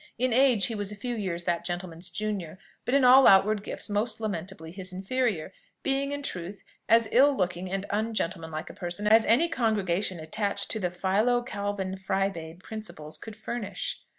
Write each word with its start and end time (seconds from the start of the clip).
In 0.17 0.33
age 0.33 0.65
he 0.65 0.73
was 0.73 0.91
a 0.91 0.95
few 0.95 1.13
years 1.13 1.43
that 1.43 1.63
gentleman's 1.63 2.09
junior, 2.09 2.57
but 2.85 2.95
in 2.95 3.03
all 3.05 3.27
outward 3.27 3.63
gifts 3.63 3.87
most 3.87 4.19
lamentably 4.19 4.71
his 4.71 4.91
inferior; 4.91 5.53
being, 5.83 6.11
in 6.11 6.23
truth, 6.23 6.63
as 6.89 7.07
ill 7.11 7.37
looking 7.37 7.69
and 7.69 7.85
ungentlemanlike 7.91 8.71
a 8.71 8.73
person 8.73 9.05
as 9.05 9.27
any 9.27 9.47
congregation 9.47 10.19
attached 10.19 10.71
to 10.71 10.79
the 10.79 10.89
"Philo 10.89 11.43
Calvin 11.43 11.95
Frybabe" 11.95 12.63
principles 12.63 13.19
could 13.19 13.35
furnish. 13.35 13.99